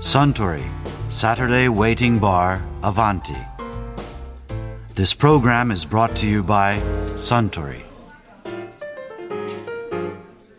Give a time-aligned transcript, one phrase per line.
[0.00, 0.62] Suntory
[1.10, 3.34] Saturday Waiting Bar Avanti.
[4.94, 6.78] This program is brought to you by
[7.16, 7.82] Suntory.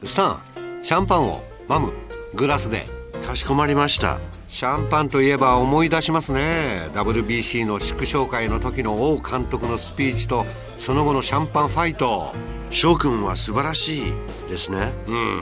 [0.03, 0.39] スタン
[0.83, 1.93] シャンパンをマム
[2.33, 2.85] グラスで。
[3.25, 4.19] かしこまりました。
[4.49, 6.89] シャンパンといえば思い出しますね。
[6.93, 10.45] WBC の祝勝会の時の王監督のスピーチと
[10.75, 12.33] その後のシャンパンファイト。
[12.71, 14.13] 翔くんは素晴らしい
[14.49, 14.91] ですね。
[15.07, 15.41] うん。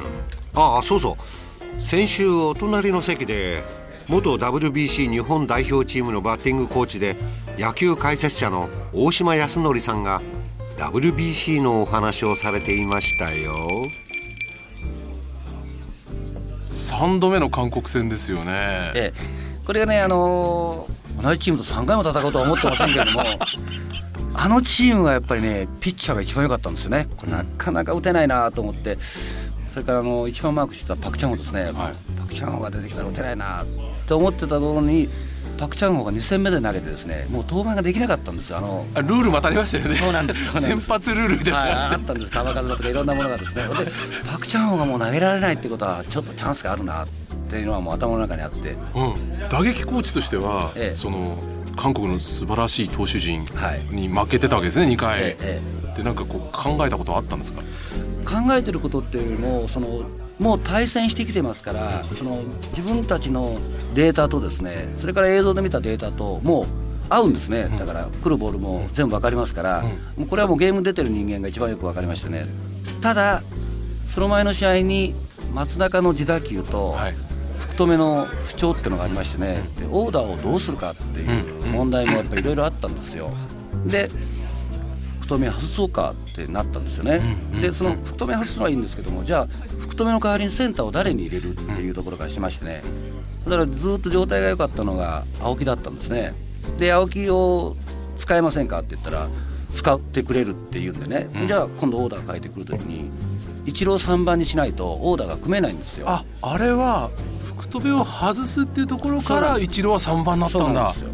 [0.53, 1.81] ああそうそう。
[1.81, 3.63] 先週お隣の席で
[4.09, 7.17] 元 WBC 日本代表チームのバッティングコーチで
[7.57, 10.21] 野球解説者の大島康則さんが
[10.77, 13.53] WBC のお話をされていましたよ。
[16.69, 18.91] 3度目の韓国戦ですよね。
[18.95, 19.13] ええ、
[19.65, 23.21] これがね、あのー同じチームと3回も戦うとは思ってませんけれども
[24.35, 27.07] あのチームがやっぱりねピッチャーが一番良かったんですよね。
[27.17, 28.99] これなかなか打てないなと思って。
[29.73, 31.71] それからあの一番マークしてたパク・チャンホですね、
[32.17, 33.63] パク・チャンホが出てきたら打てないな
[34.07, 35.09] って思ってたところに
[35.57, 38.57] パク・チャンホが2戦目で投げてですねもう登板ができなかったんですよ。
[38.59, 39.95] あのあルールまたありましたよね。
[39.95, 40.53] そうなんです。
[40.61, 42.31] 先発ルールみたいなはい、あったんです。
[42.31, 43.63] 球数だとかいろんなものがですね。
[43.67, 43.69] で
[44.31, 47.07] パク・チャンホがもう投げられないってことはちょっとチャンスがあるなっ
[47.49, 48.77] ていうのはもう頭の中にあって。
[48.95, 50.93] うん、打撃コーチとしては、ええ。
[50.93, 51.37] その
[51.75, 55.61] 韓国の素晴らしい投手陣はいに負けてたわけですね2回、ええ。
[55.97, 57.61] でなんかこう考えたことはあったんですか？
[58.25, 60.01] 考えてることっていうよりもその
[60.39, 63.57] もう対戦してきてますからその自分たちの
[63.93, 66.65] データとですねそれから映像で見たデータともう
[67.09, 67.69] 合うんですね。
[67.79, 69.83] だから来るボールも全部分かりますから、
[70.17, 72.45] もうこれはもうゲーム出てる人間が一番よく分かりましてね。
[73.01, 73.43] ただ
[74.09, 75.15] その前の試合に
[75.53, 77.15] 松中の自打球と、はい。
[77.57, 79.63] 福留の不調っていうのがありましてね。
[79.79, 83.31] でオーダーをどうするかっていう問題もやっぱりいろいろあったんですよ。
[83.85, 84.09] で
[85.27, 87.21] 福留外そうかってなったんですよね、
[87.61, 89.47] でその福留外すのはいいんですけどもじゃあ
[89.79, 92.81] 福留の代わりにセンターを誰に入れるっていうところからしましてね。
[93.45, 96.33] だからずっと状態が良かったのが青木だったんですね。
[96.77, 97.75] で青木を
[98.17, 99.27] 使えませんかって言ったら
[99.73, 103.11] 使ってくれるって言うんでね、じゃあ今度オーダー変えてくるときに
[103.65, 106.09] 一郎3番にしないとオーダーが組めないんですよ。
[106.09, 107.09] ああれは
[107.57, 111.09] 福留を外すっていうところからイチローは3番になったそうんなんだですよ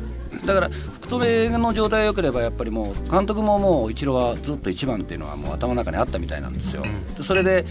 [0.45, 6.83] だから福留の状態が良ければやっぱりもう監督ももう一郎はずっと1番っていうのはもう頭の中にあったみたいなんですよ、
[7.15, 7.65] でそれで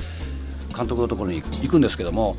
[0.77, 2.37] 監督のところに行くんですけども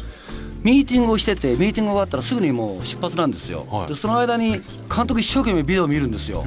[0.63, 3.87] ミーティングをしててミーティング終わったらすぐにもう出発なんですよ、はい。
[3.89, 4.61] でその間に
[4.93, 6.45] 監督一生懸命ビデオを見るんですよ、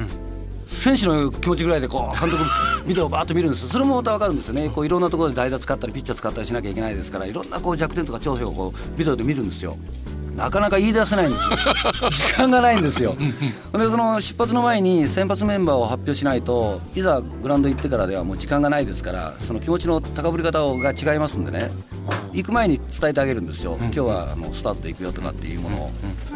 [0.67, 2.43] 選手の気持ちぐらいでこう監督
[2.87, 3.69] ビデオをバーッと見るんです。
[3.69, 4.69] それもまた分かるんですよね。
[4.69, 9.77] こういろんなところで代打使ったりピッチャー使ったりしなきゃいけないですからいろんなこう弱点とか長所をこうビデオで見るんですよ
[10.37, 11.57] なかなか言い出せないんですよ。
[12.13, 13.15] 時間がないんですよ。
[13.15, 13.25] で
[13.89, 21.71] その出発の前に先発メンバーを発表しないといざグラウンド行ってからではもう時間がないですからその気持ちの高ぶり方が違いますんでね。
[22.33, 23.77] 行く前に伝えてあげるんですよ。
[23.81, 25.91] 今日はあのスタートで行くよとかっていうものを。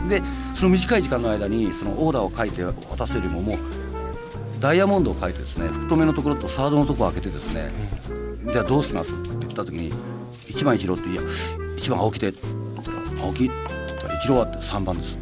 [0.10, 0.24] で
[0.56, 3.58] その短い時間の間にそのオーダーを書いて渡すよりももう
[4.60, 7.72] ダイヤモンドを書いてですね福留のところとサードのところを開けてですね、
[8.52, 9.92] じゃあどうしますって言った時に
[10.48, 13.50] 1番一郎っていや1番青木でって言ったら青木
[14.22, 15.18] 一郎はって3番です。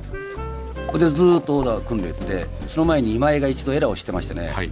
[0.91, 4.69] でずーっとオーダー組んでいってその前に今井が一度エラーをしてましてね、はい。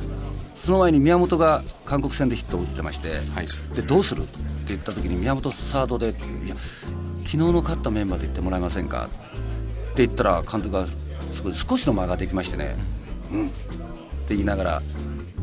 [0.57, 3.47] その前に宮本が韓国戦でヒットを打ってまして、はい。
[3.73, 4.23] でどうする？
[4.23, 4.33] って
[4.69, 6.55] 言った時に宮本サードでいや
[7.19, 9.05] 昨日の勝ったメンバーで言ってもらえませんか？
[9.05, 10.87] って言ったら監督が
[11.31, 12.75] そこで少しの間ができましてね。
[13.31, 13.47] うん。
[13.47, 13.49] っ
[14.27, 14.81] て言いながら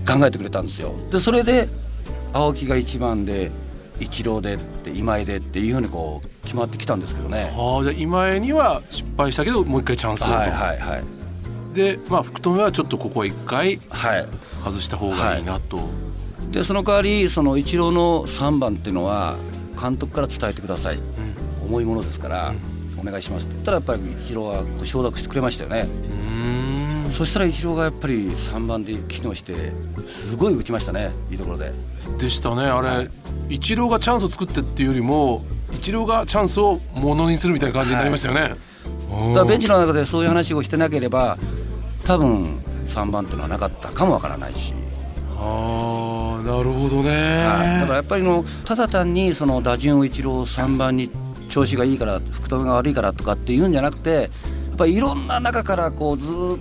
[0.06, 0.92] 考えてくれたんですよ。
[1.10, 1.70] でそれで
[2.34, 3.50] 青木が1番で
[4.00, 7.52] イチローでって今井でっていうふうにこう決まってきたんですけどね。
[7.56, 11.04] ああじゃあ今江には失敗したけどもう一回チャンスをと、はいはいはい。
[11.74, 14.28] でまあ福留はちょっとここは一回はい。
[14.64, 15.80] 外した方がいいなと、
[16.50, 19.36] でその代わりそのイチローの3番っていうのは
[19.80, 20.98] 監督から伝えてください、
[21.62, 22.54] 重いものですから、
[22.98, 25.80] お願いしますって言ったらやっぱりイチローは承諾してくれましたよね。
[25.80, 26.33] うーん
[27.16, 29.54] そしたらイチローがやっぱり3番で機能して
[30.28, 31.72] すごい打ちましたねいいところで。
[32.18, 32.64] でしたね。
[32.64, 33.08] あれ、
[33.48, 38.56] イチローがチャンスを作ってっていうよりもイチローがチャンスをものにするみたいな感じになりましたよね、
[39.10, 39.32] うん。
[39.32, 41.38] だベンチの中でそういう話をしてなければ
[42.04, 44.74] 多分3番っていうのはなかったかもわからないし、
[45.38, 47.80] ああなるほどね、はい。
[47.80, 51.10] だからやっぱりのただ単にその打順をイチロー3番に
[51.48, 54.30] 調子がいいから福留が悪いからとかっていうんじゃなくて
[54.66, 56.58] やっぱりいろんな中からこうずーっ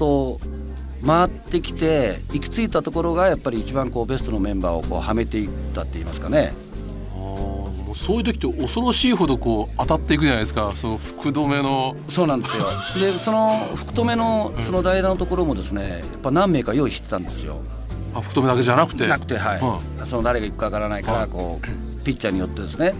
[0.00, 0.40] と
[1.06, 6.52] 回ってきて行き着いたところがやっぱり一番こうベストのメンバーをこうはめていったって言いますかね。
[7.14, 11.96] もうそういう時って恐ろしいほどこう当たっていくじゃないですかその福留の。
[12.08, 12.66] そうなんですよ。
[12.98, 17.60] でその福留のその代打のところもですねやっぱ何名か用意してたんですよ。
[18.14, 19.06] あ福留だけじゃなくて。
[19.06, 22.94] なくてはい、うその誰が行くかわからないからはいこうピッチャーによってですね、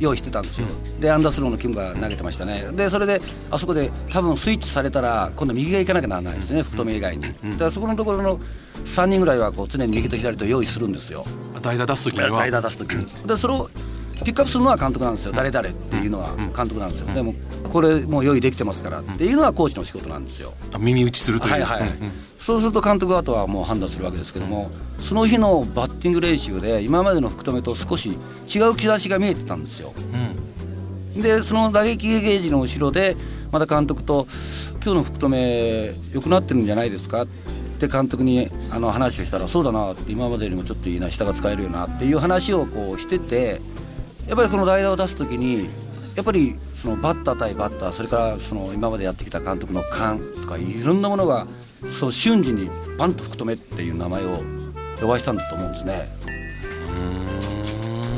[0.00, 0.66] 用意してたんですよ、
[0.98, 2.66] でアンダースローのキムが投げてましたね。
[2.72, 3.20] でそれで
[3.50, 8.40] あそこで多分スイッチされたら今度右が行かなきゃならないですね、福留以外に、だからそこのところの
[8.86, 11.24] 3人ぐらいはこう常に右と左と用意するんですよ。
[11.60, 12.40] 代打出す時には。
[12.40, 13.04] 代打出す時に。
[13.26, 13.68] でそれを
[14.24, 17.34] ピックアップするのは監督なんですよ、誰々っていうのは監督なんですよ、でも
[17.72, 20.52] これもう用意できてますからっていうのはコーチの仕事なんですよ。
[20.72, 21.92] あ耳打ちするという、はいはい、
[22.40, 28.10] そうすると監督はあとはもう判断するわけですけども、その日のバッティング練習で今までの福留と少し
[28.54, 29.92] 違う兆しが見えてたんですよ。
[31.16, 33.16] でその打撃ゲージの後ろで
[33.50, 34.26] また監督と
[34.82, 37.26] 「今日の福留良くなってるんじゃないですか?」っ
[37.80, 43.60] て監督にあの話をしたら「そうだな」って今までよりもちょっといいな下が使えるよなっていう話をこうしてて
[44.28, 45.68] やっぱりこの代打を出す時に
[46.14, 51.46] やっぱりそのバッター対バッターそれからその今までやってきた監督の勘とかいろんなものが
[51.98, 54.40] そう瞬時にバンと福留っていう名前を
[55.00, 56.08] 呼ばしたんだと思うんですね。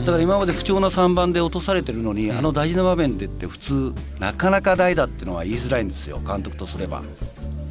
[0.01, 7.05] だから今まで不調な3番で落とされてるのに、あの大事な場面でって普通なかなか代打っていうのは言いづらいんですよ監督とすれば。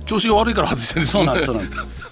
[0.06, 2.11] 調子が悪いから外してるんですそうなんですそうなんです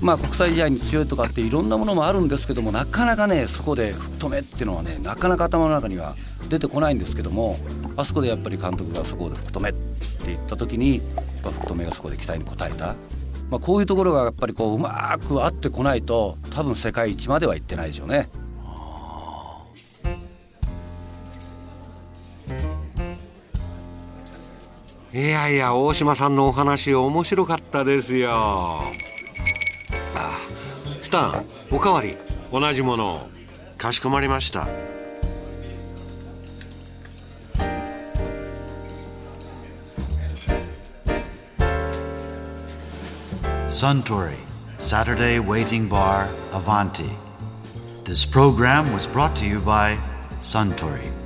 [0.00, 6.16] まあ国際試合に強いとかっていろんなものもあるんですけどもなかなかねそこで福留っていうのはねなかなか頭の中には
[6.48, 7.56] 出てこないんですけども
[7.96, 9.78] あそこでやっぱり監督がそこで福留って
[10.26, 12.96] 言った時にやっぱ福留がそこで期待に応えた、
[13.50, 18.28] まあ、こういうところがやっぱりこううまく合ってこないと多分世界一までは行ってないでしょうね。
[25.12, 28.84] いやいや大島さんのお話面白かったですよ
[31.10, 32.16] スタンおかわり
[32.52, 33.28] 同じものを
[33.76, 34.68] かしこまりました。
[43.68, 44.36] Suntory,
[44.78, 47.10] Saturday Waiting Bar, Avanti.
[48.04, 49.98] This program was brought to you by
[50.40, 51.19] Suntory.